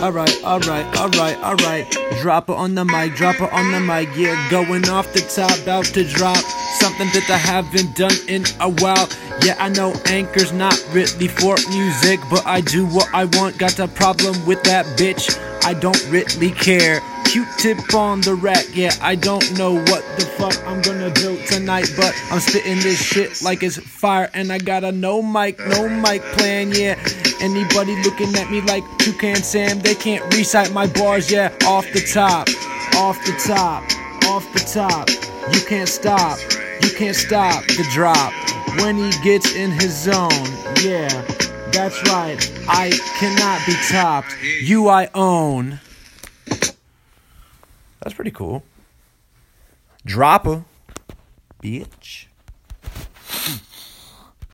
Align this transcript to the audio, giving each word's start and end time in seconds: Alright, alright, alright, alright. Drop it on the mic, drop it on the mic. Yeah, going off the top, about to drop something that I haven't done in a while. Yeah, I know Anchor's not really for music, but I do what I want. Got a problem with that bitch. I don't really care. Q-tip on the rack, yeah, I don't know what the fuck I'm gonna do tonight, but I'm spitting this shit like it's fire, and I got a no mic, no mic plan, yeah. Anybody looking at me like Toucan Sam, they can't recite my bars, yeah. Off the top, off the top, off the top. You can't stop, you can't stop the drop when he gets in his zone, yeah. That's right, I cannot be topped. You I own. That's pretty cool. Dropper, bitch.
Alright, 0.00 0.44
alright, 0.44 0.84
alright, 0.98 1.36
alright. 1.38 1.96
Drop 2.20 2.48
it 2.48 2.56
on 2.56 2.74
the 2.74 2.84
mic, 2.84 3.14
drop 3.14 3.36
it 3.40 3.52
on 3.52 3.70
the 3.72 3.80
mic. 3.80 4.08
Yeah, 4.16 4.50
going 4.50 4.88
off 4.88 5.12
the 5.12 5.20
top, 5.20 5.56
about 5.62 5.84
to 5.86 6.04
drop 6.04 6.36
something 6.36 7.06
that 7.14 7.30
I 7.30 7.36
haven't 7.36 7.96
done 7.96 8.16
in 8.28 8.44
a 8.60 8.68
while. 8.68 9.08
Yeah, 9.42 9.56
I 9.58 9.68
know 9.68 9.92
Anchor's 10.06 10.52
not 10.52 10.74
really 10.92 11.28
for 11.28 11.56
music, 11.70 12.20
but 12.28 12.44
I 12.44 12.60
do 12.60 12.86
what 12.86 13.08
I 13.14 13.24
want. 13.24 13.58
Got 13.58 13.78
a 13.78 13.88
problem 13.88 14.44
with 14.46 14.62
that 14.64 14.84
bitch. 14.98 15.38
I 15.64 15.74
don't 15.74 16.04
really 16.10 16.50
care. 16.50 17.00
Q-tip 17.26 17.94
on 17.94 18.20
the 18.20 18.34
rack, 18.34 18.66
yeah, 18.74 18.92
I 19.00 19.14
don't 19.14 19.56
know 19.56 19.74
what 19.74 20.04
the 20.18 20.26
fuck 20.36 20.54
I'm 20.66 20.82
gonna 20.82 21.10
do 21.10 21.38
tonight, 21.46 21.90
but 21.96 22.14
I'm 22.30 22.40
spitting 22.40 22.80
this 22.80 23.02
shit 23.02 23.42
like 23.42 23.62
it's 23.62 23.78
fire, 23.78 24.28
and 24.34 24.52
I 24.52 24.58
got 24.58 24.84
a 24.84 24.92
no 24.92 25.22
mic, 25.22 25.58
no 25.58 25.88
mic 25.88 26.22
plan, 26.36 26.70
yeah. 26.72 26.94
Anybody 27.40 28.00
looking 28.02 28.34
at 28.36 28.50
me 28.50 28.60
like 28.62 28.84
Toucan 28.98 29.36
Sam, 29.36 29.80
they 29.80 29.94
can't 29.94 30.24
recite 30.34 30.72
my 30.72 30.86
bars, 30.86 31.30
yeah. 31.30 31.52
Off 31.66 31.86
the 31.92 32.00
top, 32.00 32.48
off 32.96 33.18
the 33.24 33.32
top, 33.46 33.82
off 34.26 34.50
the 34.52 34.60
top. 34.60 35.08
You 35.54 35.60
can't 35.66 35.88
stop, 35.88 36.38
you 36.82 36.90
can't 36.96 37.16
stop 37.16 37.64
the 37.66 37.86
drop 37.90 38.32
when 38.80 38.96
he 38.96 39.10
gets 39.22 39.54
in 39.54 39.70
his 39.70 39.96
zone, 39.96 40.30
yeah. 40.82 41.08
That's 41.72 42.00
right, 42.08 42.38
I 42.68 42.90
cannot 43.18 43.66
be 43.66 43.74
topped. 43.90 44.34
You 44.62 44.88
I 44.88 45.10
own. 45.14 45.80
That's 48.00 48.14
pretty 48.14 48.30
cool. 48.30 48.62
Dropper, 50.04 50.64
bitch. 51.62 52.26